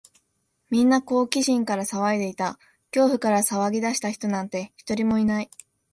[0.71, 2.57] みんな好奇心から騒いでいた。
[2.89, 5.51] 恐怖から騒ぎ出した人なんて、一人もいない。